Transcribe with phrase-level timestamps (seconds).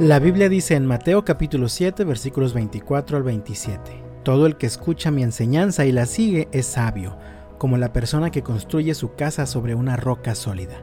[0.00, 5.12] La Biblia dice en Mateo capítulo 7 versículos 24 al 27, Todo el que escucha
[5.12, 7.16] mi enseñanza y la sigue es sabio,
[7.58, 10.82] como la persona que construye su casa sobre una roca sólida.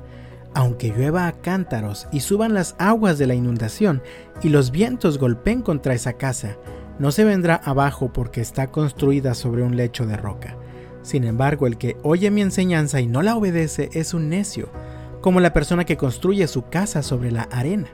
[0.54, 4.02] Aunque llueva a cántaros y suban las aguas de la inundación
[4.42, 6.56] y los vientos golpeen contra esa casa,
[6.98, 10.56] no se vendrá abajo porque está construida sobre un lecho de roca.
[11.02, 14.72] Sin embargo, el que oye mi enseñanza y no la obedece es un necio,
[15.20, 17.90] como la persona que construye su casa sobre la arena.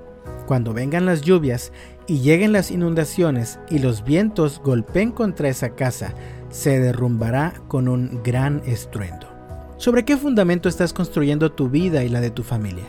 [0.47, 1.73] Cuando vengan las lluvias
[2.07, 6.13] y lleguen las inundaciones y los vientos golpeen contra esa casa,
[6.49, 9.27] se derrumbará con un gran estruendo.
[9.75, 12.85] ¿Sobre qué fundamento estás construyendo tu vida y la de tu familia?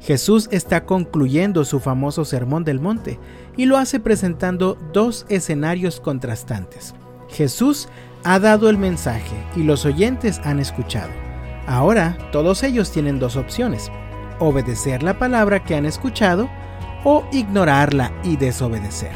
[0.00, 3.18] Jesús está concluyendo su famoso Sermón del Monte
[3.56, 6.94] y lo hace presentando dos escenarios contrastantes.
[7.28, 7.88] Jesús
[8.22, 11.10] ha dado el mensaje y los oyentes han escuchado.
[11.66, 13.90] Ahora todos ellos tienen dos opciones,
[14.38, 16.48] obedecer la palabra que han escuchado
[17.04, 19.12] o ignorarla y desobedecer.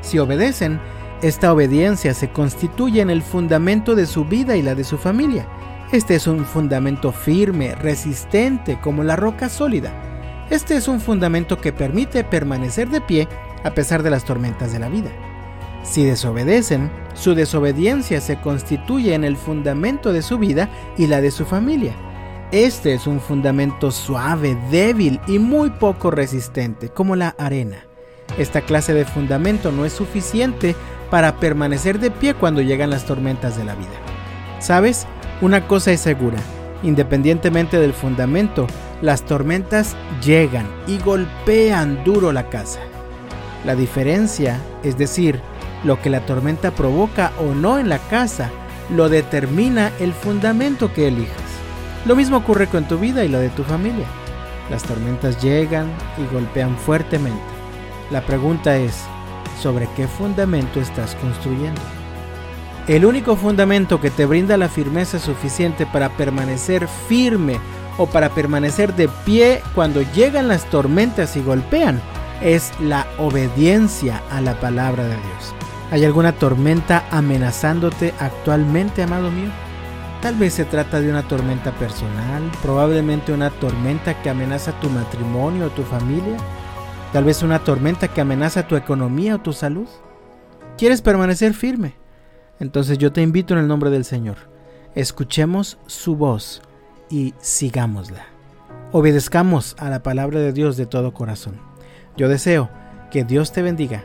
[0.00, 0.80] Si obedecen,
[1.22, 5.46] esta obediencia se constituye en el fundamento de su vida y la de su familia.
[5.92, 9.92] Este es un fundamento firme, resistente, como la roca sólida.
[10.50, 13.28] Este es un fundamento que permite permanecer de pie
[13.64, 15.10] a pesar de las tormentas de la vida.
[15.82, 20.68] Si desobedecen, su desobediencia se constituye en el fundamento de su vida
[20.98, 21.94] y la de su familia.
[22.52, 27.78] Este es un fundamento suave, débil y muy poco resistente, como la arena.
[28.38, 30.76] Esta clase de fundamento no es suficiente
[31.10, 33.88] para permanecer de pie cuando llegan las tormentas de la vida.
[34.60, 35.08] ¿Sabes?
[35.40, 36.38] Una cosa es segura,
[36.84, 38.68] independientemente del fundamento,
[39.02, 42.78] las tormentas llegan y golpean duro la casa.
[43.64, 45.40] La diferencia, es decir,
[45.82, 48.50] lo que la tormenta provoca o no en la casa,
[48.94, 51.45] lo determina el fundamento que elijas.
[52.06, 54.06] Lo mismo ocurre con tu vida y la de tu familia.
[54.70, 57.42] Las tormentas llegan y golpean fuertemente.
[58.12, 58.94] La pregunta es,
[59.60, 61.80] ¿sobre qué fundamento estás construyendo?
[62.86, 67.58] El único fundamento que te brinda la firmeza suficiente para permanecer firme
[67.98, 72.00] o para permanecer de pie cuando llegan las tormentas y golpean
[72.40, 75.54] es la obediencia a la palabra de Dios.
[75.90, 79.65] ¿Hay alguna tormenta amenazándote actualmente, amado mío?
[80.26, 85.66] Tal vez se trata de una tormenta personal, probablemente una tormenta que amenaza tu matrimonio
[85.66, 86.36] o tu familia,
[87.12, 89.86] tal vez una tormenta que amenaza tu economía o tu salud.
[90.76, 91.94] ¿Quieres permanecer firme?
[92.58, 94.38] Entonces yo te invito en el nombre del Señor.
[94.96, 96.60] Escuchemos su voz
[97.08, 98.26] y sigámosla.
[98.90, 101.60] Obedezcamos a la palabra de Dios de todo corazón.
[102.16, 102.68] Yo deseo
[103.12, 104.02] que Dios te bendiga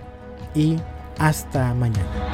[0.54, 0.76] y
[1.18, 2.31] hasta mañana.